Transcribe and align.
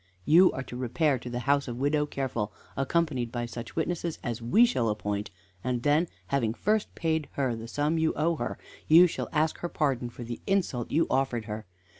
"You 0.25 0.51
are 0.53 0.63
to 0.63 0.75
repair 0.75 1.19
to 1.19 1.29
the 1.29 1.41
house 1.45 1.67
of 1.67 1.77
Widow 1.77 2.07
Careful, 2.07 2.51
accompanied 2.75 3.31
by 3.31 3.45
such 3.45 3.75
witnesses 3.75 4.17
as 4.23 4.41
we 4.41 4.65
shall 4.65 4.89
appoint, 4.89 5.29
and 5.63 5.83
then, 5.83 6.07
having 6.29 6.55
first 6.55 6.95
paid 6.95 7.29
her 7.33 7.55
the 7.55 7.67
sum 7.67 7.99
you 7.99 8.11
owe 8.15 8.37
her, 8.37 8.57
you 8.87 9.05
shall 9.05 9.29
ask 9.31 9.59
her 9.59 9.69
pardon 9.69 10.09
for 10.09 10.23
the 10.23 10.41
insult 10.47 10.89
you 10.89 11.05
offered 11.11 11.45
her. 11.45 11.67